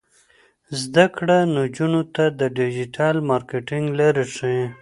[0.81, 4.63] زده کړه نجونو ته د ډیجیټل مارکیټینګ لارې ښيي.